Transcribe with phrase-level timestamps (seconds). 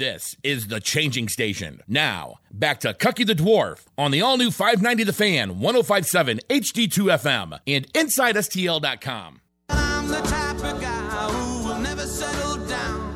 [0.00, 1.82] This is the changing station.
[1.86, 7.18] Now, back to Cucky the Dwarf on the all new 590 The Fan, 1057 HD2
[7.20, 9.42] FM, and InsideSTL.com.
[9.68, 13.10] I'm the type of guy who will never settle down.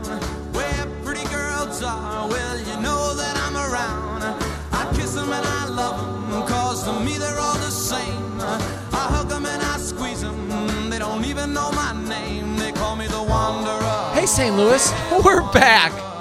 [0.53, 4.23] Where pretty girls are, well, you know that I'm around.
[4.71, 8.39] I kiss them and I love them, cause to me they're all the same.
[8.43, 12.59] I hug them and I squeeze them, they don't even know my name.
[12.59, 14.11] They call me the Wanderer.
[14.13, 14.55] Hey, St.
[14.55, 14.93] Louis,
[15.25, 16.14] we're back.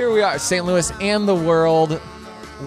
[0.00, 0.64] Here we are, St.
[0.64, 2.00] Louis and the world.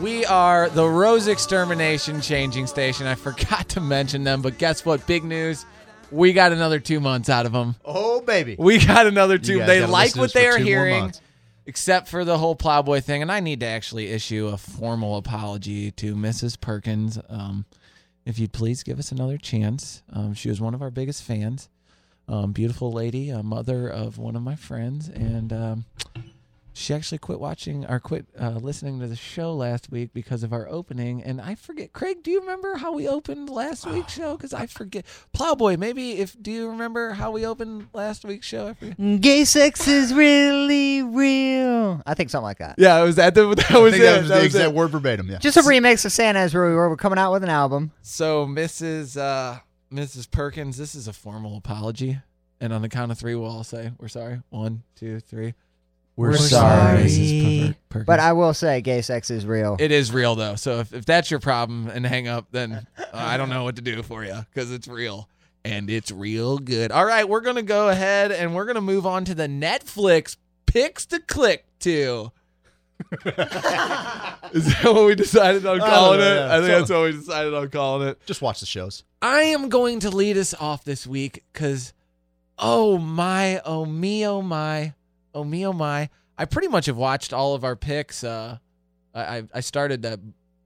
[0.04, 3.08] We are the Rose Extermination Changing Station.
[3.08, 5.08] I forgot to mention them, but guess what?
[5.08, 5.66] Big news.
[6.12, 7.76] We got another two months out of them.
[7.84, 8.56] Oh baby.
[8.60, 9.58] We got another two.
[9.58, 11.12] guys They like what they are hearing,
[11.66, 13.24] except for the whole Plowboy thing.
[13.24, 16.62] And I need to actually issue a formal apology to Mrs.
[16.62, 17.18] Perkins.
[17.30, 17.66] Um,
[18.28, 20.04] if you'd please give us another chance.
[20.14, 21.68] Um, she was one of our biggest fans.
[22.28, 25.86] Um, beautiful lady, a mother of one of my friends, and um,
[26.76, 30.52] she actually quit watching or quit uh, listening to the show last week because of
[30.52, 31.22] our opening.
[31.24, 34.36] And I forget, Craig, do you remember how we opened last week's show?
[34.36, 35.06] Because I forget.
[35.34, 38.76] Plowboy, maybe if do you remember how we opened last week's show?
[39.20, 42.02] Gay sex is really real.
[42.06, 42.76] I think something like that.
[42.78, 43.36] Yeah, it was that.
[43.36, 44.08] The, that I was think it.
[44.08, 44.74] that was that the was exact it.
[44.76, 45.30] word verbatim.
[45.30, 45.38] Yeah.
[45.38, 46.90] Just a remix of Santa's where we were.
[46.90, 47.92] We're coming out with an album.
[48.02, 49.16] So, Mrs.
[49.16, 49.60] Uh,
[49.94, 50.30] Mrs.
[50.32, 52.18] Perkins, this is a formal apology,
[52.60, 54.42] and on the count of three, we'll all say we're sorry.
[54.50, 55.54] One, two, three.
[56.16, 57.04] We're sorry.
[57.06, 57.68] Mrs.
[57.70, 58.06] Per- Perkins.
[58.06, 59.78] But I will say, gay sex is real.
[59.80, 60.56] It is real though.
[60.56, 63.76] So if, if that's your problem and hang up, then uh, I don't know what
[63.78, 65.28] to do for you because it's real
[65.66, 66.92] and it's real good.
[66.92, 71.06] All right, we're gonna go ahead and we're gonna move on to the Netflix picks
[71.08, 72.32] to click to.
[73.26, 76.24] is that what we decided on I don't calling it?
[76.24, 76.48] yeah.
[76.56, 78.26] I think So- that's what we decided on calling it.
[78.26, 79.04] Just watch the shows.
[79.22, 81.94] I am going to lead us off this week because,
[82.60, 84.94] oh my, oh me, oh my,
[85.34, 86.10] oh me, oh my.
[86.38, 88.24] I pretty much have watched all of our picks.
[88.24, 88.58] Uh,
[89.14, 90.20] I I- started that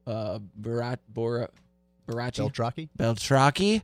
[0.06, 1.48] uh Barat Bora
[2.08, 2.88] Barachi Beltraki.
[2.98, 3.82] Beltraki,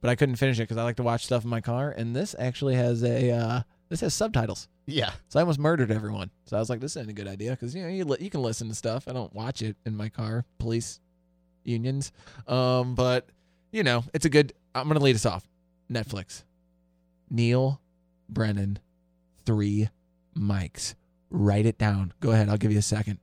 [0.00, 1.90] but I couldn't finish it because I like to watch stuff in my car.
[1.90, 3.60] And this actually has a uh,
[3.90, 4.68] this has subtitles.
[4.86, 5.10] Yeah.
[5.28, 6.30] So I almost murdered everyone.
[6.46, 8.30] So I was like, this isn't a good idea because you know you li- you
[8.30, 9.06] can listen to stuff.
[9.08, 10.44] I don't watch it in my car.
[10.58, 11.00] Police
[11.64, 12.12] unions,
[12.48, 13.28] um, but
[13.72, 14.54] you know it's a good.
[14.74, 15.46] I'm gonna lead us off.
[15.92, 16.44] Netflix.
[17.28, 17.80] Neal
[18.28, 18.78] Brennan,
[19.44, 19.88] three
[20.36, 20.94] mics.
[21.30, 22.12] Write it down.
[22.20, 22.48] Go ahead.
[22.48, 23.18] I'll give you a second.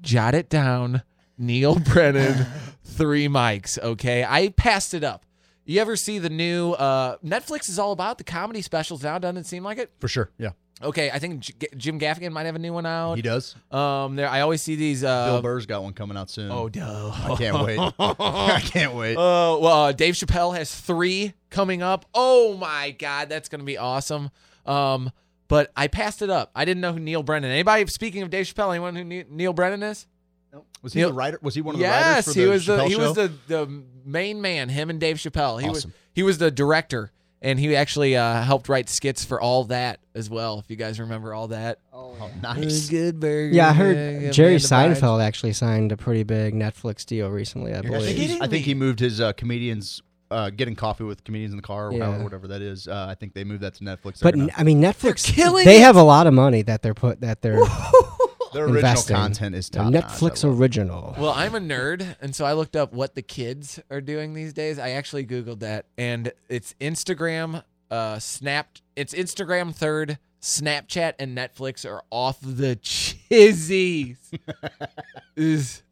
[0.00, 1.02] Jot it down.
[1.38, 2.46] Neil Brennan,
[2.84, 3.78] three mics.
[3.78, 5.24] Okay, I passed it up.
[5.64, 9.18] You ever see the new uh, Netflix is all about the comedy specials now?
[9.18, 9.90] Doesn't it seem like it?
[9.98, 10.30] For sure.
[10.38, 10.50] Yeah.
[10.82, 13.14] Okay, I think J- Jim Gaffigan might have a new one out.
[13.14, 13.56] He does.
[13.70, 15.02] Um, there I always see these.
[15.02, 16.50] Uh, Bill Burr's got one coming out soon.
[16.52, 17.12] Oh, duh.
[17.14, 17.78] I can't wait.
[17.98, 19.16] I can't wait.
[19.18, 22.04] Oh, uh, well, uh, Dave Chappelle has three coming up.
[22.14, 24.30] Oh my God, that's gonna be awesome.
[24.68, 25.10] Um,
[25.48, 26.50] but I passed it up.
[26.54, 27.50] I didn't know who Neal Brennan.
[27.50, 28.70] Anybody speaking of Dave Chappelle?
[28.70, 30.06] Anyone who Neal Brennan is?
[30.52, 30.66] Nope.
[30.82, 31.38] was he Neal- the writer?
[31.42, 33.14] Was he one of the yes, writers for the he was the Chappelle he was
[33.14, 34.68] the the main man.
[34.68, 35.60] Him and Dave Chappelle.
[35.60, 35.94] He was Awesome.
[36.14, 37.12] he was the director,
[37.42, 40.58] and he actually uh, helped write skits for all that as well.
[40.58, 41.78] If you guys remember all that.
[41.92, 42.88] Oh, nice.
[42.88, 43.54] Good burger.
[43.54, 47.74] Yeah, I yeah, heard Jerry Seinfeld actually signed a pretty big Netflix deal recently.
[47.74, 48.42] I You're I think, believe.
[48.42, 51.88] I think he moved his uh, comedians, uh, getting coffee with comedians in the car,
[51.88, 52.04] or Yeah.
[52.06, 52.88] however- whatever that is.
[52.88, 54.20] Uh, I think they moved that to Netflix.
[54.20, 55.24] But They're n- gonna- I mean, Netflix.
[55.24, 55.82] killing they it.
[55.82, 57.60] have a lot of money that they're put that they're
[58.52, 59.16] their original investing.
[59.16, 60.04] content is A top notch.
[60.04, 60.62] Netflix I love it.
[60.62, 61.14] original.
[61.18, 64.52] Well, I'm a nerd, and so I looked up what the kids are doing these
[64.52, 64.78] days.
[64.78, 68.82] I actually googled that, and it's Instagram, uh, snapped.
[68.96, 70.18] It's Instagram third.
[70.42, 74.16] Snapchat and Netflix are off the chizzies.
[75.36, 75.82] Is-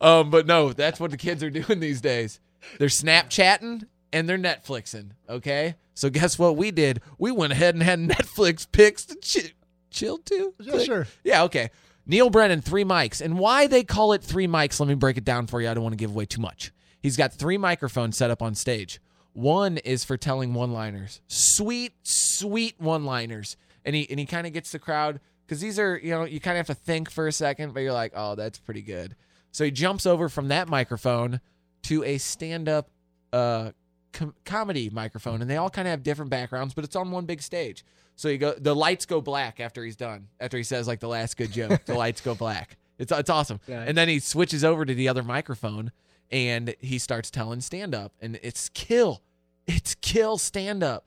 [0.00, 2.40] um, but no, that's what the kids are doing these days.
[2.78, 5.10] They're Snapchatting and they're Netflixing.
[5.28, 7.00] Okay, so guess what we did?
[7.18, 9.52] We went ahead and had Netflix picks to chi-
[9.90, 10.54] chill to.
[10.60, 11.06] Yeah, sure.
[11.24, 11.70] Yeah, okay.
[12.06, 13.20] Neal Brennan, three mics.
[13.20, 15.68] And why they call it three mics, let me break it down for you.
[15.70, 16.72] I don't want to give away too much.
[17.00, 19.00] He's got three microphones set up on stage.
[19.32, 21.20] One is for telling one liners.
[21.26, 23.56] Sweet, sweet one liners.
[23.84, 26.38] And he and he kind of gets the crowd because these are, you know, you
[26.40, 29.16] kind of have to think for a second, but you're like, oh, that's pretty good.
[29.50, 31.40] So he jumps over from that microphone
[31.82, 32.90] to a stand up
[33.32, 33.70] uh,
[34.12, 37.26] com- comedy microphone, and they all kind of have different backgrounds, but it's on one
[37.26, 37.84] big stage.
[38.16, 40.28] So you go, the lights go black after he's done.
[40.38, 42.76] After he says like the last good joke, the lights go black.
[42.98, 43.58] It's it's awesome.
[43.66, 43.88] Nice.
[43.88, 45.92] And then he switches over to the other microphone,
[46.30, 49.22] and he starts telling stand up, and it's kill,
[49.66, 51.06] it's kill stand up.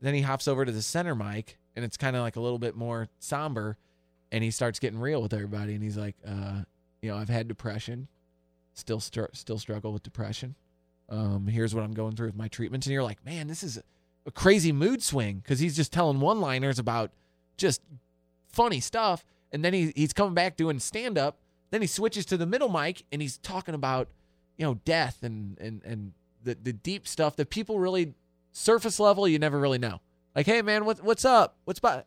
[0.00, 2.58] Then he hops over to the center mic, and it's kind of like a little
[2.58, 3.78] bit more somber,
[4.30, 6.62] and he starts getting real with everybody, and he's like, uh,
[7.00, 8.08] you know, I've had depression,
[8.74, 10.54] still str- still struggle with depression.
[11.08, 13.78] Um, here's what I'm going through with my treatments, and you're like, man, this is
[14.26, 17.10] a, crazy mood swing because he's just telling one-liners about
[17.58, 17.82] just
[18.48, 19.24] funny stuff.
[19.52, 21.38] And then he, he's coming back doing stand up.
[21.70, 24.08] Then he switches to the middle mic and he's talking about,
[24.56, 26.12] you know, death and and and
[26.42, 28.14] the the deep stuff that people really
[28.52, 30.00] surface level you never really know.
[30.34, 31.58] Like, hey man, what's what's up?
[31.64, 32.06] What's about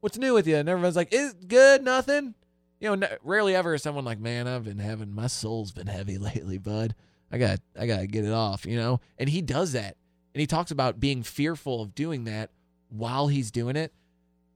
[0.00, 0.56] what's new with you?
[0.56, 2.34] And everyone's like, is good, nothing.
[2.80, 6.18] You know, rarely ever is someone like, man, I've been having my soul's been heavy
[6.18, 6.94] lately, bud.
[7.30, 9.00] I got I got to get it off, you know?
[9.18, 9.96] And he does that.
[10.34, 12.50] And he talks about being fearful of doing that
[12.88, 13.92] while he's doing it.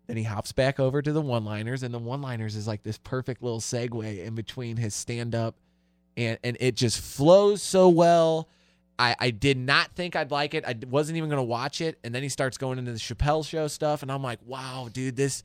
[0.06, 3.42] Then he hops back over to the one-liners and the one-liners is like this perfect
[3.42, 5.56] little segue in between his stand-up
[6.16, 8.48] and and it just flows so well.
[8.98, 10.64] I, I did not think I'd like it.
[10.64, 11.98] I wasn't even going to watch it.
[12.04, 14.02] And then he starts going into the Chappelle show stuff.
[14.02, 15.42] And I'm like, wow, dude, this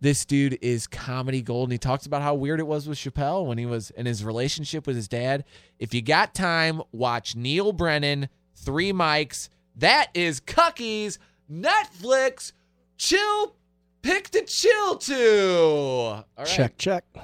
[0.00, 1.68] this dude is comedy gold.
[1.68, 4.24] And he talks about how weird it was with Chappelle when he was in his
[4.24, 5.44] relationship with his dad.
[5.78, 9.48] If you got time, watch Neal Brennan, Three Mics.
[9.76, 11.18] That is Cucky's
[11.50, 12.52] Netflix
[12.98, 13.54] chill
[14.02, 15.50] pick to chill to.
[15.56, 16.46] All right.
[16.46, 17.04] Check, check.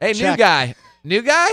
[0.00, 0.74] Hey, new guy.
[1.04, 1.50] New guy?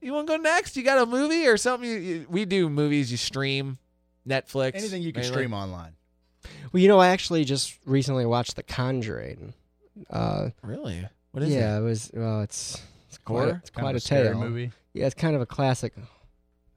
[0.00, 0.76] You want to go next?
[0.76, 1.90] You got a movie or something?
[1.90, 3.10] You, you, we do movies.
[3.10, 3.78] You stream
[4.28, 4.76] Netflix.
[4.76, 5.34] Anything you can mainly.
[5.34, 5.96] stream online.
[6.72, 9.54] Well, you know, I actually just recently watched The Conjuring.
[10.08, 11.06] Uh, Really?
[11.32, 11.80] What is yeah, it?
[11.80, 12.10] it was.
[12.12, 14.38] Well, it's it's quite, a, it's quite of a scary tale.
[14.38, 14.72] movie.
[14.94, 15.92] Yeah, it's kind of a classic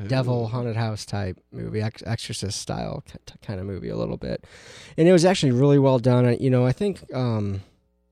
[0.07, 3.03] devil haunted house type movie, ex- exorcist style
[3.41, 4.45] kind of movie a little bit,
[4.97, 6.25] and it was actually really well done.
[6.25, 7.61] I- You know, I think um,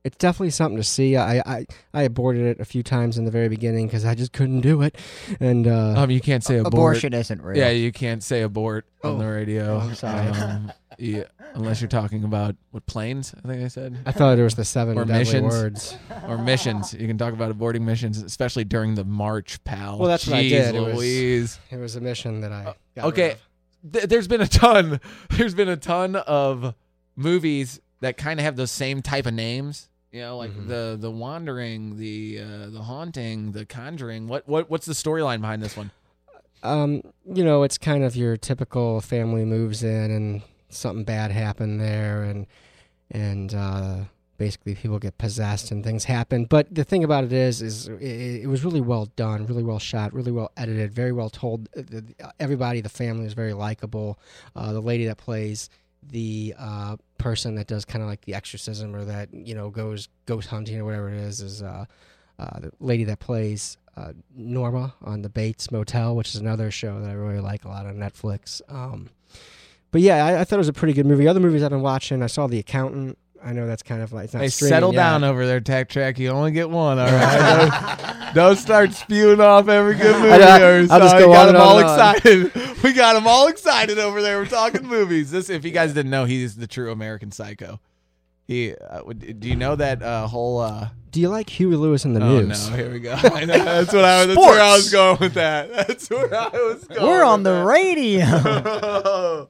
[0.04, 1.16] it's definitely something to see.
[1.18, 4.32] I I, I aborted it a few times in the very beginning because I just
[4.32, 4.96] couldn't do it,
[5.40, 6.74] and uh, Um, you can't say abort.
[6.74, 7.58] Abortion isn't real.
[7.58, 9.18] Yeah, you can't say abort on Oh.
[9.20, 9.76] the radio.
[9.76, 10.28] Oh, I'm sorry.
[10.30, 10.72] Um,
[11.02, 11.24] yeah,
[11.56, 13.34] unless you're talking about what planes?
[13.44, 13.98] I think I said.
[14.06, 15.44] I thought it was the seven Or deadly missions.
[15.54, 15.98] words.
[16.28, 16.94] or missions.
[16.94, 19.98] You can talk about aborting missions, especially during the march, pal.
[19.98, 20.76] Well, that's what I Jeez did.
[20.76, 21.60] It was- Louise.
[21.72, 22.76] It was a mission that I.
[22.96, 23.36] Got okay.
[23.92, 25.00] Th- there's been a ton.
[25.32, 26.76] There's been a ton of
[27.16, 29.90] movies that kind of have those same type of names.
[30.12, 30.68] You know, like Mhm.
[30.68, 34.28] the the Wandering, the uh, the Haunting, the Conjuring.
[34.28, 35.90] What what what's the storyline behind this one?
[36.64, 40.42] Um, you know, it's kind of your typical family moves in and
[40.74, 42.48] something bad happened there, and
[43.10, 43.98] and uh,
[44.38, 46.46] basically people get possessed and things happen.
[46.46, 49.80] But the thing about it is, is it, it was really well done, really well
[49.80, 51.70] shot, really well edited, very well told.
[51.78, 54.18] Uh, Everybody, the family is very likable.
[54.56, 55.70] Uh, the lady that plays
[56.10, 60.08] the uh, person that does kind of like the exorcism or that you know goes
[60.26, 61.86] ghost hunting or whatever it is is uh,
[62.40, 67.00] uh, the lady that plays uh, Norma on the Bates Motel, which is another show
[67.00, 68.62] that I really like a lot on Netflix.
[68.68, 69.10] Um,
[69.92, 71.28] but yeah, I, I thought it was a pretty good movie.
[71.28, 73.18] Other movies I've been watching, I saw The Accountant.
[73.44, 74.98] I know that's kind of like it's not Hey, settle yet.
[75.02, 76.20] down over there, Tech Track.
[76.20, 77.70] You only get one, all right?
[78.26, 80.32] don't, don't start spewing off every good movie.
[80.34, 81.82] I know, or I'll just go We got on them and all on
[82.16, 82.84] excited.
[82.84, 84.38] We got them all excited over there.
[84.38, 85.32] We're talking movies.
[85.32, 87.80] This, if you guys didn't know, he's the true American Psycho.
[88.48, 90.60] He, uh, do you know that uh, whole?
[90.60, 92.70] Uh, Do you like Huey Lewis in the oh news?
[92.70, 93.14] no, here we go.
[93.24, 94.26] I know, that's what I.
[94.28, 95.72] That's where I was going with that.
[95.72, 97.02] That's where I was going.
[97.08, 97.66] We're on with the that.
[97.66, 99.50] radio.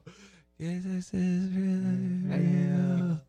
[0.61, 3.07] Yes, this is really mm-hmm.
[3.07, 3.21] real.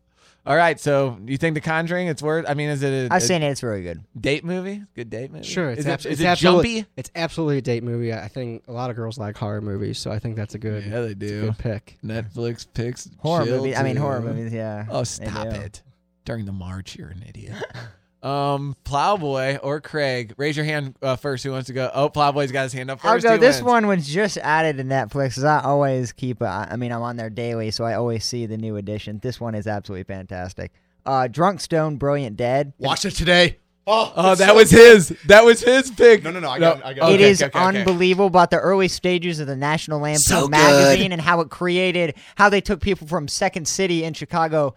[0.45, 2.05] All right, so you think The Conjuring?
[2.05, 2.45] It's worth.
[2.47, 3.49] I mean, is it a, I've a seen it.
[3.49, 4.03] It's really good.
[4.19, 4.83] date movie?
[4.93, 5.43] Good date movie.
[5.43, 6.89] Sure, it's, is abs- it's is it absolutely, jumpy?
[6.95, 8.13] It's absolutely a date movie.
[8.13, 10.59] I I think a lot of girls like horror movies, so I think that's a
[10.59, 11.41] good, Yeah, they it's a do.
[11.45, 11.97] good pick.
[12.05, 13.77] Netflix picks Horror chill movies.
[13.77, 14.53] I mean, horror movies.
[14.53, 14.85] Yeah.
[14.91, 15.81] Oh, stop it!
[16.25, 17.55] During the march, you're an idiot.
[18.23, 21.43] um, Plowboy or Craig, raise your hand uh, first.
[21.43, 21.91] Who wants to go?
[21.93, 23.37] Oh, Plowboy's got his hand up 1st I'll go.
[23.37, 25.35] This one was just added to Netflix.
[25.35, 26.41] 'cause I always keep.
[26.41, 29.19] A, I mean, I'm on there daily, so I always see the new edition.
[29.21, 30.71] This one is absolutely fantastic.
[31.05, 32.71] Uh, Drunk Stoned, Brilliant Dead.
[32.79, 33.57] Watch it today.
[33.85, 34.93] Oh, Oh, that so was good.
[34.95, 35.09] his.
[35.27, 36.23] That was his pick.
[36.23, 37.79] No, no, no, I got it, I got it Okay, is okay, okay, okay.
[37.79, 42.15] unbelievable about the early stages of the National Lampoon So magazine and how it created
[42.35, 44.75] how they took people from Second City in Chicago,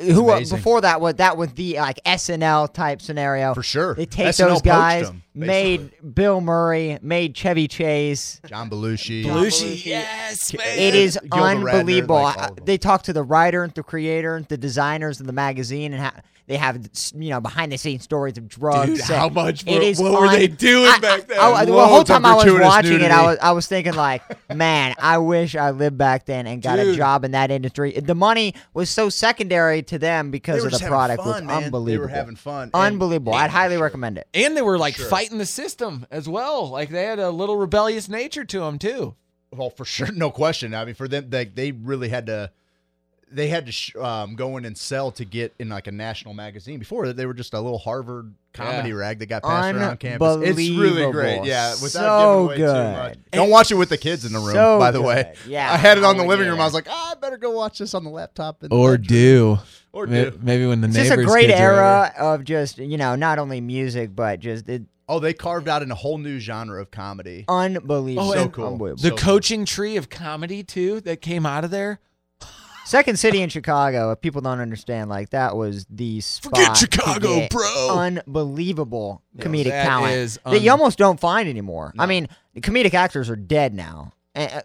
[0.00, 0.56] who were, amazing.
[0.58, 3.54] before that was that was the like SNL type scenario.
[3.54, 3.94] For sure.
[3.94, 8.40] They take SNL those guys, them, made Bill Murray, made Chevy Chase.
[8.46, 9.24] John Belushi.
[9.24, 10.78] Belushi, yes, man.
[10.78, 12.16] It is Gilda Radner, unbelievable.
[12.16, 12.64] like, all I- of them.
[12.64, 16.02] they talk to the writer, and the creator, and the designers of the magazine, and
[16.02, 16.12] how
[16.48, 16.78] they have
[17.14, 18.90] you know behind the scenes stories of drugs.
[18.92, 21.38] Dude, how much were- is what were they doing I- back then?
[21.38, 23.92] I- I- the whole time I was gratuitous watching it, I was I was thinking
[23.94, 27.92] like, man, I wish I lived back then and got a job in that industry.
[27.92, 31.64] The money was so secondary to them because of the product fun, was man.
[31.64, 31.84] unbelievable.
[31.84, 32.64] They were having fun.
[32.64, 33.34] And- Unbelievable.
[33.34, 34.26] I'd highly recommend it.
[34.34, 35.06] and they were like Sure.
[35.06, 36.68] fighting the system as well.
[36.70, 39.14] Like they had a little rebellious nature to them too.
[39.50, 40.74] Well, for sure, no question.
[40.74, 42.50] I mean, for them, they they really had to.
[43.30, 46.32] They had to sh- um, go in and sell to get in like a national
[46.34, 46.78] magazine.
[46.78, 48.94] Before that, they were just a little Harvard comedy Yeah.
[48.96, 50.36] rag that got passed around campus.
[50.42, 51.44] It's really great.
[51.44, 52.94] Yeah, without So giving away good.
[52.94, 53.18] too much.
[53.32, 54.52] Don't watch it with the kids in the room.
[54.54, 55.34] So by the way.
[55.46, 56.60] Yeah, I had it on the living room.
[56.60, 58.62] I was like, ah, I better go watch this on the laptop.
[58.62, 59.58] In the Or bedroom." do.
[59.92, 60.38] or do.
[60.42, 63.60] Maybe when the It's neighbors just a great era of just you know not only
[63.60, 67.46] music but just it, Oh, they carved out in a whole new genre of comedy.
[67.48, 68.30] unbelievable.
[68.30, 68.66] Oh, so cool.
[68.72, 69.02] Unbelievable.
[69.02, 69.18] The So cool.
[69.18, 71.98] coaching tree of comedy too that came out of there.
[72.88, 74.12] Second City in Chicago.
[74.12, 76.56] If people don't understand, like that was the spot.
[76.56, 77.90] Forget Chicago, bro.
[77.98, 81.92] Unbelievable comedic that talent is that you almost don't find anymore.
[81.98, 84.12] I mean, the comedic actors are dead now.
[84.34, 84.62] And,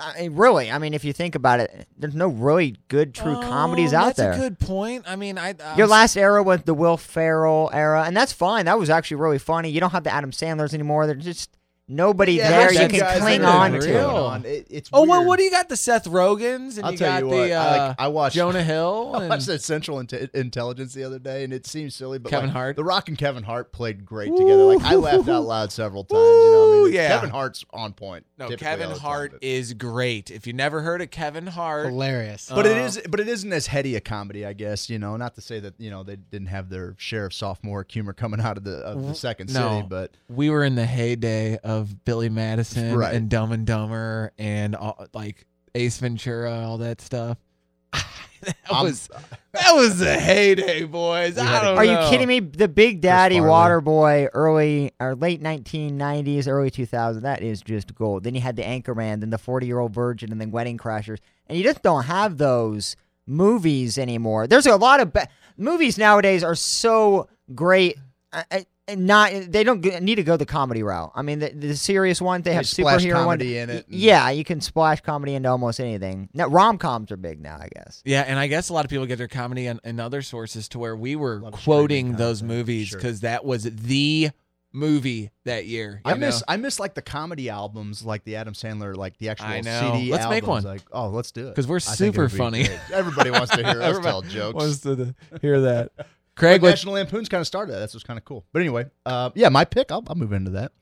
[0.00, 3.36] I mean, really, I mean, if you think about it, there's no really good true
[3.36, 4.32] um, comedies Oh, out that's there.
[4.32, 5.04] That's a good point.
[5.06, 8.64] I mean, I I'm Your last era was the Will Ferrell era, and that's fine.
[8.64, 9.70] That was actually really funny.
[9.70, 11.06] You don't have the Adam Sandlers anymore.
[11.06, 11.56] They're just
[11.88, 13.78] nobody Yeah, there you can cling on to.
[13.80, 14.44] going on.
[14.44, 15.68] It- it's Oh well, what do you got?
[15.68, 18.08] The Seth Rogens, and I'll you tell got you the what, I, uh, like, I
[18.08, 19.12] watched Jonah Hill.
[19.14, 22.48] I watched that Central Inte- Intelligence the other day, and it seems silly, but Kevin
[22.48, 22.76] like, Hart?
[22.76, 24.64] The Rock and Kevin Hart played great together.
[24.64, 26.20] Like I laughed out loud several times.
[26.20, 27.08] You know, I mean, yeah.
[27.08, 28.26] Kevin Hart's on point.
[28.38, 30.30] no, Kevin all the time, Hart but- is great.
[30.30, 32.48] If you never heard of Kevin Hart, Hilarious.
[32.52, 34.88] But it Uh, is, but it isn't as heady a comedy, I guess.
[34.88, 37.84] You know, not to say that you know they didn't have their share of sophomore
[37.88, 39.76] humor coming out of the of the second no.
[39.78, 41.71] city, but we were in the heyday of
[42.04, 43.14] Billy Madison Right.
[43.14, 47.38] and Dumb and Dumber and all, like Ace Ventura, all that stuff.
[47.92, 49.08] that I'm- was
[49.52, 51.36] that was the heyday, boys.
[51.38, 52.04] I don't Are know.
[52.04, 52.40] you kidding me?
[52.40, 53.50] The Big Daddy Farley.
[53.82, 57.20] Waterboy, early or late 1990s, early 2000s.
[57.22, 58.24] That is just gold.
[58.24, 61.18] Then you had the Anchorman, then the 40 Year Old Virgin, and then Wedding Crashers,
[61.46, 64.46] and you just don't have those movies anymore.
[64.46, 67.96] There's a lot of ba- movies nowadays are so great.
[68.32, 71.12] Uh, and not they don't need to go the comedy route.
[71.14, 73.24] I mean, the, the serious ones they have splash superhero one.
[73.24, 76.28] comedy in it Yeah, you can splash comedy into almost anything.
[76.34, 78.02] Now rom coms are big now, I guess.
[78.04, 80.68] Yeah, and I guess a lot of people get their comedy in, in other sources
[80.70, 82.98] to where we were quoting those content, movies sure.
[82.98, 84.30] because that was the
[84.72, 86.00] movie that year.
[86.04, 86.18] I know?
[86.18, 89.60] miss I miss like the comedy albums, like the Adam Sandler, like the actual I
[89.60, 89.92] know.
[89.94, 90.10] CD.
[90.10, 90.74] Let's make albums, one.
[90.74, 92.68] Like, oh, let's do it because we're I super it'd be funny.
[92.92, 94.54] Everybody wants to hear us tell jokes.
[94.54, 95.92] wants to hear that.
[96.34, 97.78] But Craig, what, National Lampoon's kind of started that.
[97.80, 98.44] That's what's kind of cool.
[98.52, 99.92] But anyway, uh, yeah, my pick.
[99.92, 100.72] I'll, I'll move into that.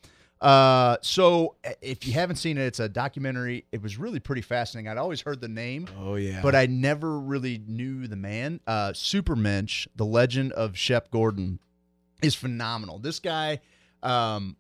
[0.40, 3.66] Uh, so uh, if you haven't seen it, it's a documentary.
[3.73, 4.88] It was really pretty fascinating.
[4.88, 8.61] I'd always heard the name, oh yeah, but I never really knew the man.
[8.66, 11.59] Uh, Supermensch, the legend of Shep Gordon,
[12.23, 12.99] is phenomenal.
[12.99, 13.61] This guy
[14.02, 14.57] um,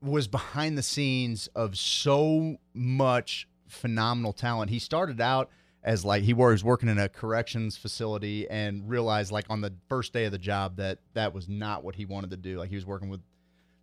[0.00, 4.70] was behind the scenes of so much phenomenal talent.
[4.70, 5.50] He started out
[5.82, 10.12] as like he was working in a corrections facility and realized like on the first
[10.12, 12.58] day of the job that that was not what he wanted to do.
[12.58, 13.20] Like he was working with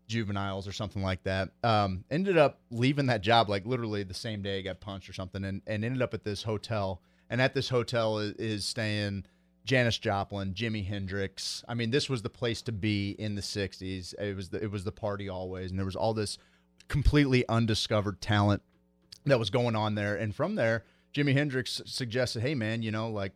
[0.07, 1.49] juveniles or something like that.
[1.63, 5.13] Um, ended up leaving that job like literally the same day he got punched or
[5.13, 7.01] something, and, and ended up at this hotel.
[7.29, 9.25] And at this hotel is, is staying
[9.65, 11.63] Janis Joplin, Jimi Hendrix.
[11.67, 14.13] I mean, this was the place to be in the '60s.
[14.19, 16.37] It was the, it was the party always, and there was all this
[16.87, 18.61] completely undiscovered talent
[19.25, 20.15] that was going on there.
[20.15, 23.33] And from there, Jimi Hendrix suggested, "Hey, man, you know, like."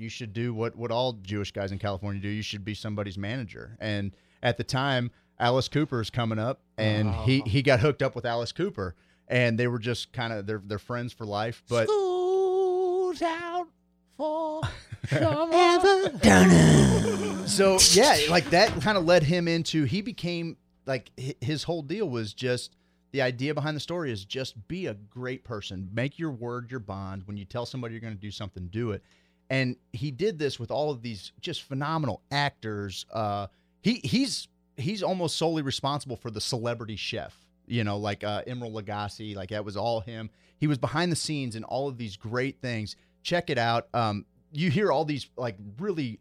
[0.00, 2.28] You should do what, what all Jewish guys in California do.
[2.28, 3.76] You should be somebody's manager.
[3.80, 4.12] And
[4.44, 7.22] at the time, Alice Cooper is coming up, and oh.
[7.24, 8.94] he, he got hooked up with Alice Cooper,
[9.28, 11.62] and they were just kind of they're they're friends for life.
[11.68, 13.68] But School's out
[14.16, 14.62] for
[17.46, 22.08] so yeah, like that kind of led him into he became like his whole deal
[22.08, 22.74] was just
[23.18, 26.78] the idea behind the story is just be a great person, make your word your
[26.78, 27.24] bond.
[27.26, 29.02] When you tell somebody you're going to do something, do it.
[29.50, 33.06] And he did this with all of these just phenomenal actors.
[33.12, 33.48] Uh,
[33.82, 34.46] he he's
[34.76, 37.34] he's almost solely responsible for the celebrity chef.
[37.66, 40.30] You know, like uh, Emeril Lagasse, like that was all him.
[40.58, 42.94] He was behind the scenes in all of these great things.
[43.24, 43.88] Check it out.
[43.94, 46.20] Um, you hear all these like really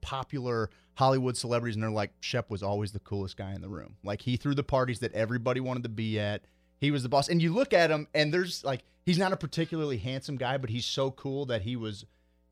[0.00, 3.94] popular Hollywood celebrities, and they're like, Shep was always the coolest guy in the room.
[4.02, 6.42] Like he threw the parties that everybody wanted to be at.
[6.80, 7.28] He was the boss.
[7.28, 10.70] And you look at him, and there's like he's not a particularly handsome guy, but
[10.70, 12.04] he's so cool that he was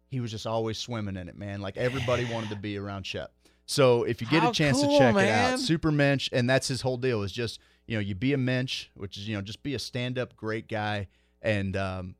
[0.06, 1.60] he was just always swimming in it, man.
[1.60, 3.32] Like everybody wanted to be around Shep.
[3.66, 6.48] So if you get How a chance cool, to check it out, Super Mensch, and
[6.48, 9.34] that's his whole deal is just you know you be a mensch, which is you
[9.34, 11.08] know just be a stand up great guy,
[11.42, 12.14] and um,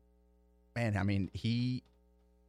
[0.75, 1.83] man, I mean he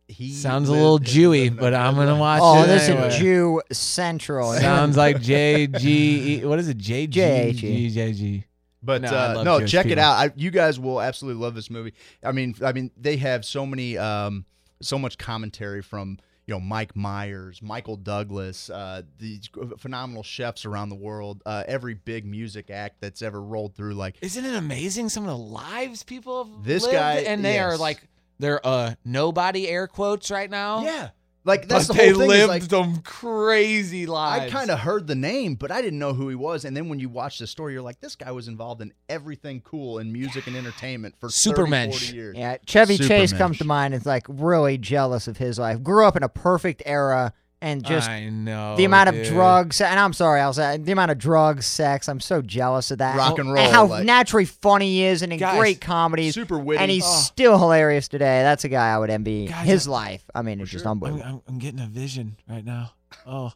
[0.09, 2.41] he Sounds a little Jewy, but I'm gonna life.
[2.41, 3.09] watch Oh, it this anyway.
[3.09, 4.55] is Jew Central.
[4.55, 6.45] Sounds like J G.
[6.45, 6.79] What is it?
[6.79, 7.61] J G J-H-E.
[7.61, 8.45] G J G.
[8.83, 10.13] But No, I uh, no, Jewish check it out.
[10.15, 11.93] I, you guys will absolutely love this movie.
[12.25, 14.45] I mean, I mean, they have so many, um,
[14.81, 20.89] so much commentary from you know Mike Myers, Michael Douglas, uh, these phenomenal chefs around
[20.89, 21.43] the world.
[21.45, 25.29] Uh, every big music act that's ever rolled through, like Isn't it amazing some of
[25.31, 26.95] the lives people have This lived?
[26.95, 28.01] guy- and they are like
[28.39, 30.83] they're uh nobody air quotes right now.
[30.85, 31.09] yeah,
[31.45, 32.31] Like that's but the they whole thing.
[32.31, 34.47] is, lived like, some crazy lives.
[34.47, 36.65] I kind of heard the name, but I didn't know who he was.
[36.65, 39.61] And then when you watch the story, you're like, this guy was involved in everything
[39.63, 42.37] cool in music and entertainment for 30, 40 years.
[42.37, 43.39] Yeah, Chevy Chase Supermensch.
[43.39, 43.95] comes to mind.
[43.95, 45.83] It's like really jealous of his life.
[45.83, 49.81] Grew up in a perfect era and just I know the amount of drugs.
[49.81, 52.09] And I'm sorry, I was uh, the amount of drugs, sex.
[52.09, 53.17] I'm so jealous of that.
[53.17, 56.35] Rock and roll, how like- naturally funny he is, and in Guys, great comedies.
[56.35, 56.81] super witty.
[56.81, 57.21] And he's Oh.
[57.21, 58.43] still hilarious today.
[58.43, 60.23] That's a guy I would envy Guys, his life.
[60.35, 61.25] I mean, it's just I'm, unbelievable.
[61.25, 62.93] I'm, I'm getting a vision right now.
[63.27, 63.53] Oh,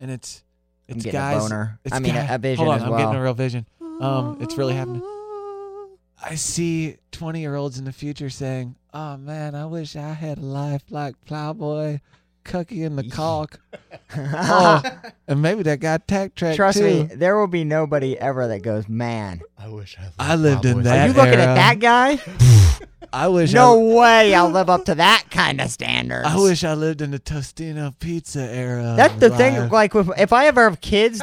[0.00, 0.42] and it's
[0.88, 1.42] I'm it's getting a guys.
[1.42, 1.78] boner.
[1.84, 3.66] It's I mean, a- guy- a vision Hold on, as I'm getting a real vision.
[4.00, 5.02] Um, it's really happening.
[6.22, 10.38] I see 20 year olds in the future saying, "Oh man, I wish I had
[10.38, 12.00] a life like Plowboy,
[12.44, 13.60] Cookie, and the Caulk."
[14.16, 14.82] oh,
[15.26, 16.84] and maybe that guy Tack Track Trust too.
[16.84, 19.40] me, there will be nobody ever that goes, man.
[19.58, 21.46] I wish I, I lived in that Are you looking era.
[21.46, 22.18] at that guy?
[23.12, 23.52] I wish.
[23.52, 26.26] No I, way I'll live up to that kind of standards.
[26.26, 28.94] I wish I lived in the Tostino pizza era.
[28.96, 29.68] That's of the thing.
[29.68, 31.22] Like, with, if I ever have kids,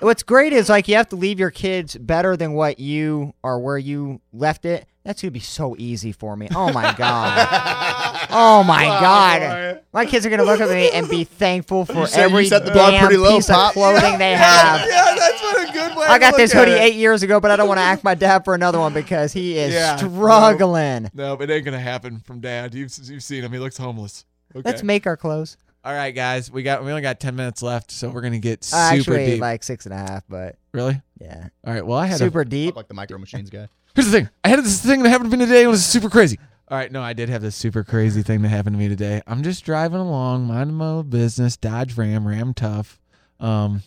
[0.00, 3.60] what's great is like you have to leave your kids better than what you or
[3.60, 4.86] where you left it.
[5.04, 6.48] That's gonna be so easy for me.
[6.54, 8.15] Oh my god.
[8.30, 9.80] Oh my god.
[9.92, 12.64] My kids are gonna look at me and be thankful for said you every set
[12.64, 13.68] the bar damn pretty low, piece Pop.
[13.70, 14.80] of clothing they have.
[14.88, 16.06] yeah, that's what a good way.
[16.06, 18.04] I to got look this hoodie eight years ago, but I don't want to ask
[18.04, 21.10] my dad for another one because he is Yeah, struggling.
[21.14, 22.74] No, but it ain't gonna happen from Dad.
[22.74, 23.52] You've you've seen him.
[23.52, 24.24] He looks homeless.
[24.54, 24.62] Okay.
[24.68, 25.56] Let's make our clothes.
[25.84, 26.50] All right, guys.
[26.50, 29.26] We got we only got ten minutes left, so we're gonna get Uh, super actually,
[29.32, 29.40] deep.
[29.40, 31.00] like six and a half, but really?
[31.20, 31.86] yeah, All right.
[31.86, 32.76] Well, I had super A, deep.
[32.76, 33.68] like the Micro Machines guy.
[33.94, 34.28] here's the thing.
[34.44, 35.62] I had this thing that happened to me today.
[35.62, 36.38] It was super crazy.
[36.68, 36.90] All right.
[36.90, 39.22] No, I did have this super crazy thing that happened to me today.
[39.26, 41.56] I'm just driving along, minding my own business.
[41.56, 42.98] Dodge Ram, Ram tough.
[43.38, 43.82] Um,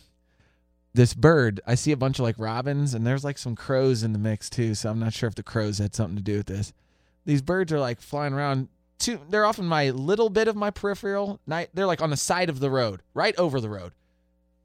[0.94, 1.60] this bird.
[1.66, 4.48] I see a bunch of like robins, and there's like some crows in the mix
[4.48, 4.74] too.
[4.74, 6.72] So I'm not sure if the crows had something to do with this.
[7.26, 8.68] These birds are like flying around.
[8.98, 11.40] Two, they're off in my little bit of my peripheral.
[11.46, 13.92] They're like on the side of the road, right over the road.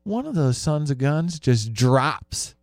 [0.04, 2.56] One of those sons of guns just drops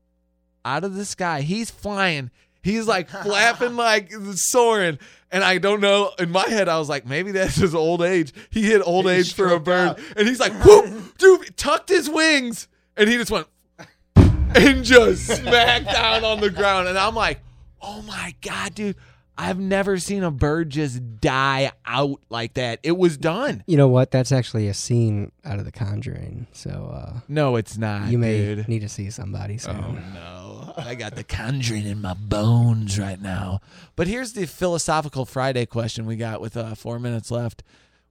[0.65, 1.41] out of the sky.
[1.43, 2.31] He's flying.
[2.63, 4.99] He's like flapping like soaring.
[5.31, 6.13] And I don't know.
[6.19, 8.33] In my head, I was like, maybe that's his old age.
[8.51, 9.99] He hit old He age for a bird.
[10.17, 12.69] And he's like, whoop, dude, tucked his wings.
[12.97, 13.47] And he just went
[14.17, 16.89] and just smacked down on the ground.
[16.89, 17.41] And I'm like,
[17.81, 18.97] oh my God, dude.
[19.39, 22.81] I've never seen a bird just die out like that.
[22.83, 23.65] It was done.
[23.67, 24.11] You know what?
[24.11, 26.47] That's actually a scene out of The Conjuring.
[26.53, 28.11] So uh, No, it's not.
[28.11, 28.69] you may dude.
[28.69, 29.77] need to see somebody soon.
[29.77, 30.75] Oh no.
[30.77, 33.61] I got the conjuring in my bones right now.
[33.97, 37.63] But here's the philosophical Friday question we got with uh, four minutes left.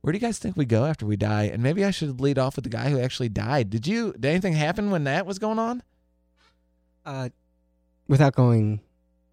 [0.02, 1.44] Where do you guys think we go after we die?
[1.44, 3.70] And maybe I should lead off with the guy who actually died.
[3.70, 5.82] Did you did anything happen when that was going on?
[7.06, 7.30] Uh,
[8.08, 8.82] without going,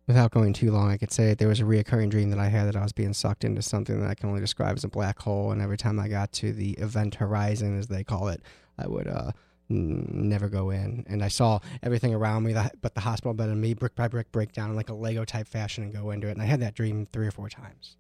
[0.09, 2.67] without going too long, I could say there was a reoccurring dream that I had
[2.67, 5.21] that I was being sucked into something that I can only describe as a black
[5.21, 5.53] hole.
[5.53, 8.43] And every time I got to the event horizon, as they call it,
[8.77, 9.33] I would uh
[9.71, 11.05] n- never go in.
[11.09, 14.33] And I saw everything around me, but the hospital bed and me, brick by brick,
[14.33, 16.33] break down in like a Lego type fashion and go into it.
[16.33, 17.97] And I had that dream three or four times.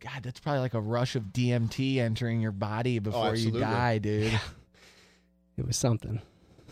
[0.00, 4.38] God, that's probably like a rush of DMT entering your body before you die, dude.
[5.58, 6.20] It was something.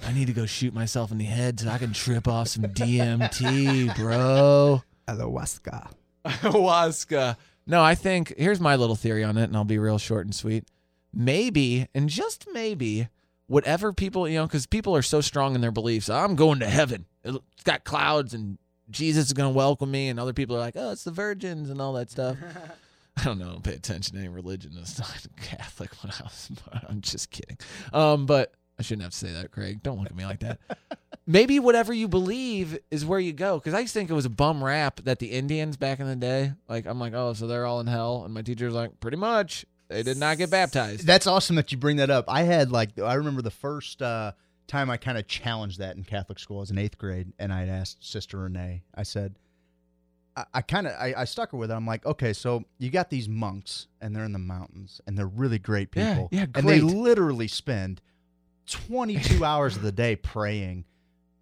[0.06, 2.64] I need to go shoot myself in the head so I can trip off some
[2.64, 4.82] DMT, bro.
[5.08, 5.90] Ayahuasca.
[6.24, 7.36] Ayahuasca.
[7.66, 10.34] No, I think here's my little theory on it, and I'll be real short and
[10.34, 10.64] sweet.
[11.12, 13.08] Maybe, and just maybe,
[13.46, 16.10] whatever people, you know, because people are so strong in their beliefs.
[16.10, 17.06] I'm going to heaven.
[17.22, 18.58] It's got clouds, and
[18.90, 20.08] Jesus is going to welcome me.
[20.08, 22.36] And other people are like, oh, it's the virgins and all that stuff.
[23.16, 23.46] I don't know.
[23.46, 24.72] I don't pay attention to any religion.
[24.80, 26.50] It's not Catholic when I was.
[26.88, 27.58] I'm just kidding.
[27.92, 29.82] Um, but I shouldn't have to say that, Craig.
[29.82, 30.58] Don't look at me like that.
[31.26, 33.58] Maybe whatever you believe is where you go.
[33.58, 36.06] Because I used to think it was a bum rap that the Indians back in
[36.06, 39.00] the day, like I'm like, oh, so they're all in hell, and my teacher's like,
[39.00, 39.64] pretty much.
[39.88, 41.06] They did not get baptized.
[41.06, 42.24] That's awesome that you bring that up.
[42.28, 44.32] I had like I remember the first uh,
[44.66, 47.66] time I kind of challenged that in Catholic school as an eighth grade, and I
[47.66, 48.82] asked Sister Renee.
[48.94, 49.36] I said,
[50.36, 51.74] I, I kind of I, I stuck her with it.
[51.74, 55.26] I'm like, okay, so you got these monks, and they're in the mountains, and they're
[55.26, 58.00] really great people, Yeah, yeah, and they literally spend
[58.66, 60.84] 22 hours of the day praying.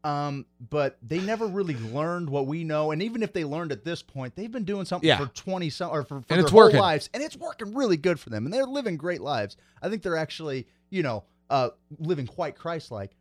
[0.05, 3.85] Um, but they never really learned what we know, and even if they learned at
[3.85, 5.19] this point, they've been doing something Yeah.
[5.19, 6.81] for twenty some or for, for their whole working.
[6.81, 9.57] lives, and it's working really good for them, and they're living great lives.
[9.81, 13.13] I think they're actually, you know, uh, living quite Christ-like.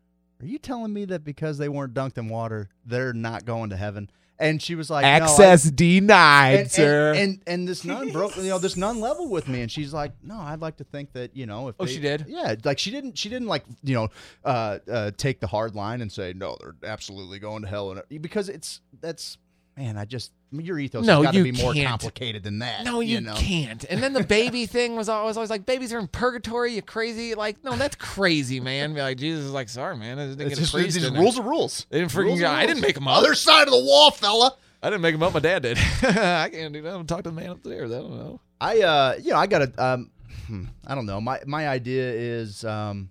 [0.41, 3.77] Are you telling me that because they weren't dunked in water, they're not going to
[3.77, 4.09] heaven?
[4.41, 7.11] And she was like, no, I- Access denied, and, sir.
[7.11, 9.93] and, and and this nun broke, you know, this nun level with me, and she's
[9.93, 12.25] like, "No, I'd like to think that, you know, if Oh, they- she did?
[12.27, 14.07] yeah, like she didn't, she didn't like, you know,
[14.43, 18.21] uh, uh, take the hard line and say no, they're absolutely going to hell, and
[18.21, 19.37] because it's that's
[19.77, 21.87] man, I just your ethos No, has got to be more can't.
[21.87, 22.83] complicated than that.
[22.83, 23.35] No, you, know?
[23.35, 23.83] can't.
[23.85, 26.73] And then the baby thing was always, always like, babies are in purgatory.
[26.73, 27.35] You crazy?
[27.35, 28.93] Like, no, that's crazy, man.
[28.93, 30.19] Be like, Jesus is like, sorry, man.
[30.19, 31.85] I didn't It's get just, a it's just rules are rules.
[31.89, 32.25] They didn't freaking.
[32.25, 32.81] Rules I didn't rules.
[32.81, 33.17] make them up.
[33.17, 34.55] Other side of the wall, fella.
[34.83, 35.33] I didn't make them up.
[35.33, 35.77] My dad did.
[36.03, 37.07] I can't do that.
[37.07, 37.91] Talk to the man upstairs.
[37.91, 38.39] I don't know.
[38.59, 40.11] I uh you know I got to um
[40.47, 43.09] hmm, I don't know my my idea is um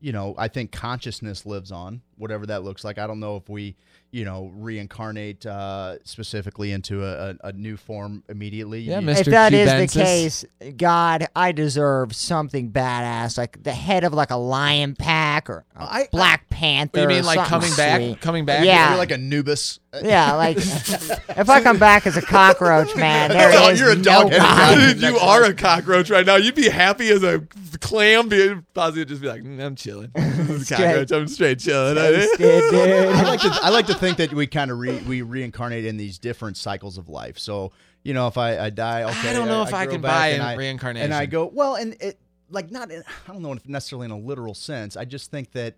[0.00, 3.48] you know I think consciousness lives on whatever that looks like I don't know if
[3.48, 3.76] we
[4.14, 9.20] you know reincarnate uh specifically into a, a, a new form immediately Yeah, Mr.
[9.22, 9.92] If that is Cubensis.
[9.92, 10.44] the case,
[10.76, 15.82] God, I deserve something badass, like the head of like a lion pack or a
[15.82, 17.00] I- Black Panther.
[17.00, 18.00] You or mean like something coming back?
[18.00, 18.20] sweet.
[18.20, 18.64] Coming back?
[18.64, 18.90] Yeah.
[18.90, 23.78] You're like Anubis Yeah, like if I come back as a cockroach, man, there is
[23.78, 24.74] you're a no dog-headed guy.
[24.74, 24.94] God.
[24.94, 26.34] Dude, you are a cockroach right now.
[26.36, 27.46] You'd be happy as a
[27.80, 28.28] clam.
[28.28, 30.10] Be positive, just be like, "Mm, I'm chilling.
[30.62, 31.12] Straight.
[31.12, 31.94] I'm straight chilling.
[31.96, 32.74] Tasted, dude.
[33.14, 35.96] I like to I like to think that we kind of re, we reincarnate in
[35.96, 37.38] these different cycles of life.
[37.38, 40.10] So you know, if I, I die, okay, don't know if I grow can back
[40.10, 41.04] buy and in I- reincarnation.
[41.04, 42.18] And I go well, and it
[42.54, 44.96] like not in, I don't know if necessarily in a literal sense.
[44.96, 45.76] I just think that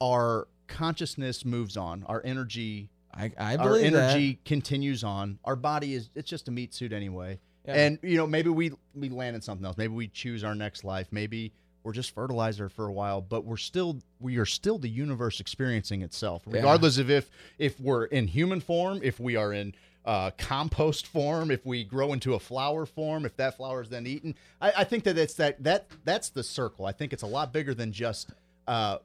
[0.00, 5.38] our consciousness moves on, our energy, I, I our believe energy continues on.
[5.44, 7.38] Our body is it's just a meat suit anyway.
[7.66, 7.74] Yeah.
[7.74, 9.76] And you know, maybe we we land in something else.
[9.76, 11.08] Maybe we choose our next life.
[11.10, 11.52] Maybe
[11.82, 16.02] we're just fertilizer for a while, but we're still we are still the universe experiencing
[16.02, 16.56] itself, Yeah.
[16.56, 19.74] regardless of if if we're in human form, if we are in
[20.06, 24.06] uh, compost form, if we grow into a flower form, if that flower is then
[24.06, 24.36] eaten.
[24.60, 26.86] I, I think that it's that that that's the circle.
[26.86, 28.30] I think it's a lot bigger than just
[28.68, 28.98] uh,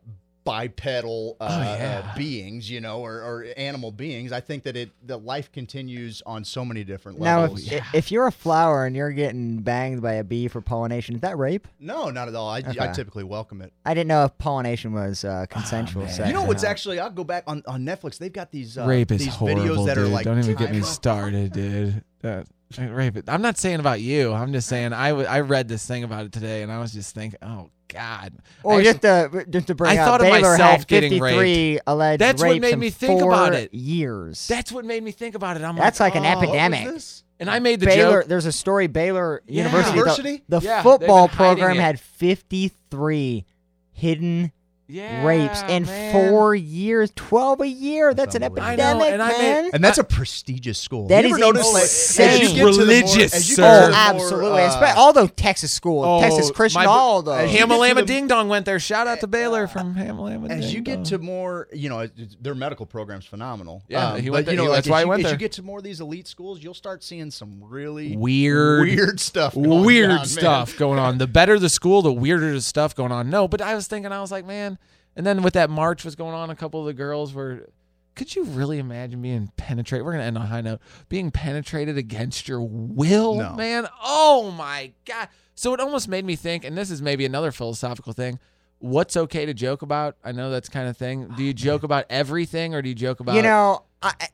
[0.43, 2.03] bipedal uh, Oh, yeah.
[2.13, 4.31] uh, beings, you know, or, or animal beings.
[4.31, 7.71] I think that it the life continues on so many different Now, levels.
[7.71, 11.21] if, if you're a flower and you're getting banged by a bee for pollination, is
[11.21, 11.67] that rape?
[11.79, 12.49] no, not at all.
[12.49, 13.71] I, I typically welcome it.
[13.85, 16.27] I didn't know if pollination was uh, consensual sex.
[16.27, 16.99] You know what's actually?
[16.99, 18.17] I'll go back on, on Netflix.
[18.17, 20.05] They've got these uh, rape is these horrible, videos that dude.
[20.05, 22.03] are like Don't even get me started, dude.
[22.23, 22.43] Uh,
[22.79, 23.17] rape.
[23.17, 24.33] it- I'm not saying about you.
[24.33, 26.93] I'm just saying I, w- I read this thing about it today, and I was
[26.93, 28.33] just thinking, oh God.
[28.63, 30.87] Or Actually- just to uh, just to bring I up, thought of Baylor myself had
[30.87, 33.73] getting 53 alleged That's what rapes made in me think four about it.
[33.73, 34.47] Years.
[34.47, 35.63] that's what made me think about it.
[35.63, 36.29] I'm That's like an oh.
[36.29, 36.85] epidemic.
[36.85, 37.23] What was this?
[37.39, 38.21] And I made the Baylor.
[38.21, 38.29] joke.
[38.29, 38.85] There's a story.
[38.87, 39.63] Baylor Yeah.
[39.63, 39.91] University.
[39.91, 40.43] the- University?
[40.47, 41.81] The, Yeah, they've football been hiding program it.
[41.81, 43.45] had 53
[43.91, 44.51] hidden
[44.91, 46.11] Yeah, rapes in man.
[46.29, 47.11] four years.
[47.15, 48.13] 12 a year.
[48.13, 48.71] That's an unbelievable.
[48.71, 49.69] I know, epidemic, and I made- man.
[49.73, 51.07] And that's a prestigious school.
[51.07, 52.29] That you is ever notice, like, insane.
[52.29, 53.63] as you get to the more- Religious, as you sir.
[53.63, 54.61] Oh, to more, absolutely.
[54.63, 57.39] uh, Espe- all those Texas schools, Oh, Texas Christian, my- all those.
[57.39, 58.79] as you get to Hamalama Ding Dong went there.
[58.79, 61.03] Shout out to Baylor from Hamalama Ding as you get Dong.
[61.05, 62.07] to more, you know,
[62.41, 63.83] their medical program's phenomenal.
[63.87, 65.09] Yeah, Um, he but, went there- you know, he- like, that's as why he you,
[65.09, 65.33] went as there.
[65.33, 69.19] you get to more of these elite schools, you'll start seeing some really weird weird
[69.19, 69.53] stuff.
[69.53, 71.17] going weird down, stuff going on.
[71.17, 73.29] The better the school, the weirder the stuff going on.
[73.29, 74.77] No, but I was thinking, I was like, man.
[75.15, 77.69] And then with that march was going on, a couple of the girls were.
[78.13, 80.05] Could you really imagine being penetrated?
[80.05, 80.79] We're gonna end on a high note.
[81.07, 83.53] Being penetrated against your will, No.
[83.55, 83.87] man.
[84.03, 85.29] Oh my god.
[85.55, 88.37] So it almost made me think, and this is maybe another philosophical thing.
[88.79, 90.17] What's okay to joke about?
[90.23, 91.27] I know that's kind of thing.
[91.31, 93.35] Ah, do you joke about everything, or do you joke about?
[93.35, 94.27] You know, I, I-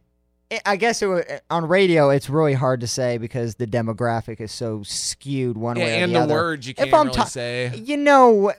[0.65, 4.49] I guess it, wa- on radio it's really hard to say because the demographic is
[4.49, 6.33] so skewed one Yeah, way or and the, the other.
[6.35, 7.73] words you can't I'm really ta- say.
[7.75, 8.53] You know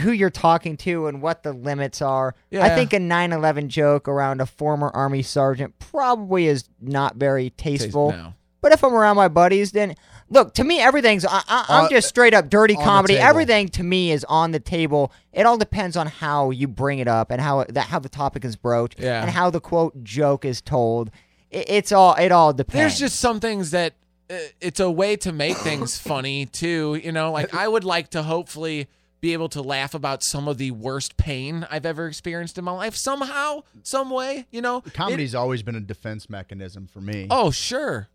[0.00, 2.34] who you're talking to and what the limits are.
[2.52, 8.12] I think a 9/11 joke around a former army sergeant probably is not very tasteful.
[8.12, 8.34] No.
[8.60, 9.94] But if I'm around my buddies, then
[10.28, 11.24] look to me everything's.
[11.24, 13.16] I, I, I'm Uh, just straight up dirty comedy.
[13.16, 15.12] Everything to me is on the table.
[15.32, 18.44] It all depends on how you bring it up and how that how the topic
[18.44, 19.22] is broached Yeah.
[19.22, 21.10] and how the quote joke is told.
[21.50, 22.78] It, it's all it all depends.
[22.80, 23.94] There's just some things that
[24.28, 27.00] uh, it's a way to make things funny too.
[27.02, 28.88] You know, like I would like to hopefully
[29.20, 32.72] be able to laugh about some of the worst pain I've ever experienced in my
[32.72, 34.46] life somehow, some way.
[34.50, 37.26] You know, It- Comedy's always been a defense mechanism for me.
[37.30, 38.08] oh, sure.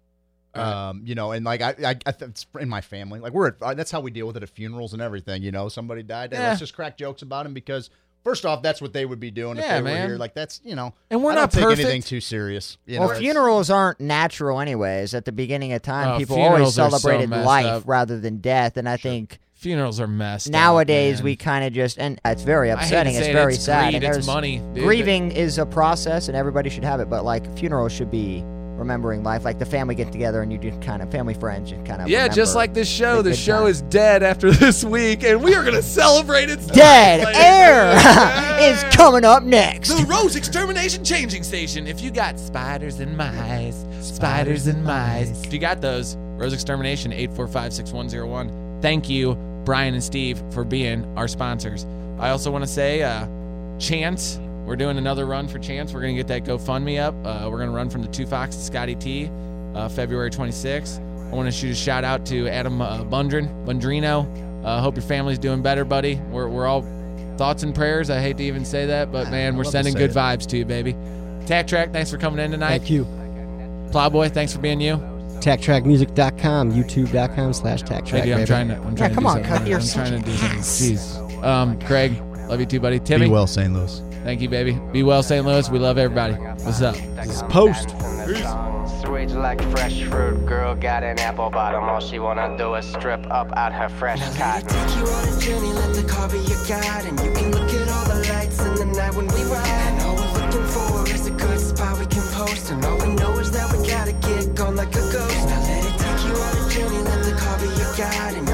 [0.56, 3.48] Um, you know, and like I, I, I th- it's in my family, like we're
[3.48, 5.42] at, uh, that's how we deal with it at funerals and everything.
[5.42, 6.50] You know, somebody died, hey, Yeah.
[6.50, 7.90] let's just crack jokes about him because
[8.24, 10.18] first off, that's what they would be doing if Yeah, they were here.
[10.18, 11.82] Like that's you know, And we're I don't not take perfect.
[11.82, 12.78] anything too serious.
[12.86, 15.16] You well, know, funerals aren't natural, anyways.
[15.16, 17.84] At the beginning of time, Oh, people always funerals are so celebrated life up.
[17.88, 20.50] rather than death, and I think Funerals are messed.
[20.50, 21.24] nowadays man.
[21.26, 23.16] we kind of just and it's very I hate to upsetting.
[23.16, 23.86] It's it, very it's sad.
[23.92, 24.62] greed, and it's there's money.
[24.74, 24.84] dude.
[24.84, 27.10] grieving is a process, and everybody should have it.
[27.10, 28.44] But like funerals should be
[28.76, 31.86] remembering life, like the family get together and you just kind of family friends and
[31.88, 33.22] kind of Yeah, just like this show.
[33.22, 33.78] the The show times.
[33.78, 37.94] is dead after this week, and we are gonna celebrate its Dead air
[38.70, 39.90] is coming up next.
[39.90, 41.88] The Rose Extermination Changing Station.
[41.88, 45.44] If you got spiders and mice, spiders and mice.
[45.46, 48.82] If you got those, Rose Extermination, 845-6101.
[48.82, 51.86] Thank you, Brian and Steve, for being our sponsors.
[52.20, 53.28] I also want to say, uh,
[53.80, 55.94] Chance we're doing another run for Chance.
[55.94, 57.14] We're gonna get that GoFundMe up.
[57.26, 59.30] Uh, we're gonna run from the Two Fox to Scotty T,
[59.76, 61.00] uh, February 26th.
[61.00, 64.64] I want to shoot a shout out to Adam uh, Bundrin, Bundrino.
[64.64, 66.16] Uh, hope your family's doing better, buddy.
[66.30, 66.86] We're, we're all
[67.38, 68.10] thoughts and prayers.
[68.10, 70.16] I hate to even say that, but man, we're sending good it.
[70.16, 70.96] vibes to you, baby.
[71.46, 72.80] Tack Track, thanks for coming in tonight.
[72.80, 73.04] Thank you.
[73.92, 75.13] Plowboy, thanks for being you.
[75.44, 78.24] TackTrackMusic.com, YouTube.com slash Hey, TackTrack.
[78.24, 78.46] dude, I'm baby.
[78.46, 78.76] trying to.
[78.76, 79.52] I'm trying to come do on, something.
[79.58, 80.58] Cookie, you're I'm such trying an to do something.
[80.60, 80.82] ass.
[80.82, 81.44] Jeez.
[81.44, 83.00] Um, Craig, love you too, buddy.
[83.00, 83.74] Timmy, Be well, St.
[83.74, 84.02] Louis.
[84.24, 84.80] thank you, baby.
[84.92, 85.46] Be well, St.
[85.46, 85.70] Louis.
[85.70, 86.34] We love everybody.
[86.36, 86.96] What's up?
[86.96, 87.90] This is Post.
[89.02, 91.84] Sweet like fresh fruit, girl got an apple bottom.
[91.84, 94.68] All she wanna do is strip up out her fresh Let cotton.
[94.68, 97.52] it take you on a journey, let the car be your guide And you can
[97.52, 100.68] look at all the lights in the night when we ride And all we're looking
[100.68, 103.86] for is a good spot we can post And all we know is that we
[103.86, 103.93] gotta
[108.12, 108.53] car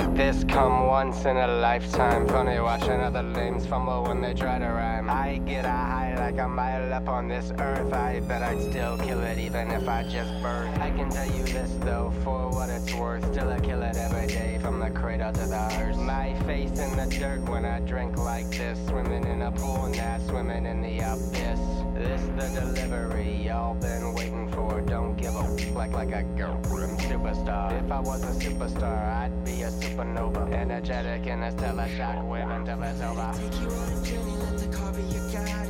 [0.00, 2.26] like this come once in a lifetime.
[2.26, 5.10] Funny watching other lames fumble when they try to rhyme.
[5.10, 7.92] I get a high like a mile up on this earth.
[7.92, 10.78] I bet I'd still kill it even if I just birthed.
[10.80, 13.24] I can tell you this though, for what it's worth.
[13.32, 15.96] Still I kill it every day from the cradle to the hearse.
[15.96, 18.78] My face in the dirt when I drink like this.
[18.88, 21.60] Swimming in a pool, not swimming in the abyss.
[21.94, 24.49] This the delivery y'all been waiting
[24.82, 24.88] for.
[24.88, 26.60] Don't give a like like a girl.
[26.64, 27.84] I'm superstar.
[27.84, 30.52] If I was a superstar, I'd be a supernova.
[30.52, 33.32] Energetic in a stellar shockwave until it's over.
[33.36, 35.69] Take you on a journey, let the car be your guide,